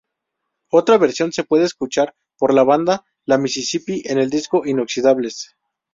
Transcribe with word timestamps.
Otra 0.71 0.97
versión 0.97 1.31
se 1.31 1.43
puede 1.43 1.65
escuchar 1.65 2.15
por 2.39 2.55
la 2.55 2.63
banda 2.63 3.05
La 3.23 3.37
Mississippi 3.37 4.01
en 4.07 4.17
el 4.17 4.31
disco 4.31 4.65
"Inoxidables". 4.65 5.53